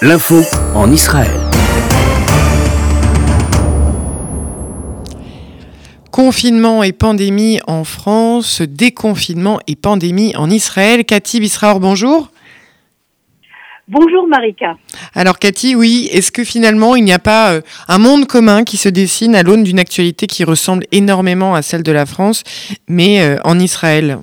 [0.00, 0.36] L'info
[0.76, 1.26] en Israël.
[6.12, 11.04] Confinement et pandémie en France, déconfinement et pandémie en Israël.
[11.04, 12.30] Cathy Bisraor, bonjour.
[13.88, 14.76] Bonjour Marika.
[15.16, 18.76] Alors Cathy, oui, est-ce que finalement il n'y a pas euh, un monde commun qui
[18.76, 22.44] se dessine à l'aune d'une actualité qui ressemble énormément à celle de la France,
[22.86, 24.20] mais euh, en Israël?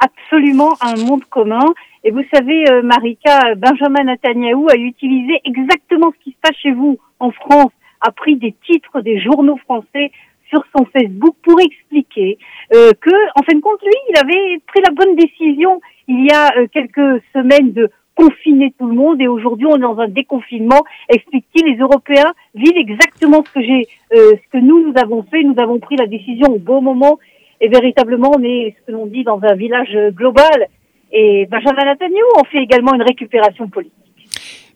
[0.00, 1.74] Absolument un monde commun.
[2.04, 6.72] Et vous savez, euh, Marika, Benjamin Netanyahu a utilisé exactement ce qui se passe chez
[6.72, 10.12] vous en France, a pris des titres des journaux français
[10.50, 12.38] sur son Facebook pour expliquer
[12.70, 16.52] que, en fin de compte, lui, il avait pris la bonne décision il y a
[16.68, 20.82] quelques semaines de confiner tout le monde et aujourd'hui on est dans un déconfinement.
[21.08, 25.42] Explique-t-il, les Européens vivent exactement ce que j'ai, euh, ce que nous nous avons fait.
[25.42, 27.18] Nous avons pris la décision au bon moment
[27.60, 30.68] et véritablement on est ce que l'on dit dans un village global.
[31.16, 34.04] Et Benjamin Netanyahu en fait également une récupération politique.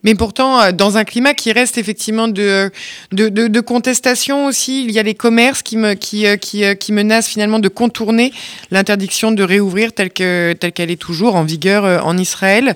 [0.05, 2.71] Mais pourtant, euh, dans un climat qui reste effectivement de,
[3.11, 6.75] de, de, contestation aussi, il y a les commerces qui, me, qui, euh, qui, euh,
[6.75, 8.31] qui menacent finalement de contourner
[8.71, 12.75] l'interdiction de réouvrir telle qu'elle telle qu'elle est toujours en vigueur en Israël.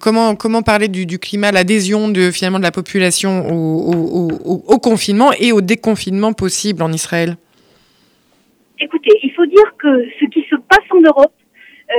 [0.00, 4.62] comment, comment parler du, du climat, l'adhésion de, finalement de la population au, au, au,
[4.66, 7.36] au, confinement et au déconfinement possible en Israël?
[8.78, 11.32] Écoutez, il faut dire que ce qui se passe en Europe,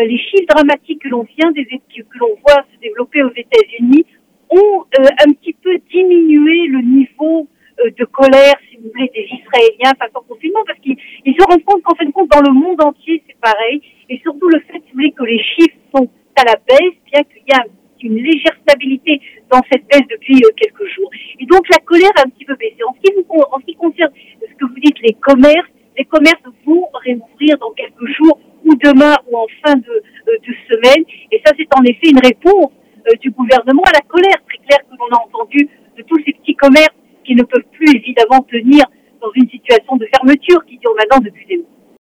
[0.07, 4.05] les chiffres dramatiques que l'on vient des que l'on voit se développer aux États-Unis
[4.49, 7.47] ont euh, un petit peu diminué le niveau
[7.79, 11.63] euh, de colère, si vous voulez, des Israéliens face au confinement, parce qu'ils se rendent
[11.63, 14.79] compte qu'en fin de compte, dans le monde entier, c'est pareil, et surtout le fait,
[14.79, 17.63] si vous voulez, que les chiffres sont à la baisse, bien qu'il y a
[18.01, 19.21] une légère stabilité
[19.51, 21.11] dans cette baisse depuis euh, quelques jours.
[21.39, 22.77] Et donc la colère a un petit peu baissé.
[22.87, 26.41] En ce qui, en ce qui concerne ce que vous dites, les commerces, les commerces
[26.65, 30.03] vont réouvrir dans quelques jours, ou demain, ou en fin de
[31.31, 32.71] et ça c'est en effet une réponse
[33.07, 36.33] euh, du gouvernement à la colère très claire que l'on a entendue de tous ces
[36.33, 38.85] petits commerces qui ne peuvent plus évidemment tenir
[39.21, 41.78] dans une situation de fermeture qui dure maintenant depuis des mois.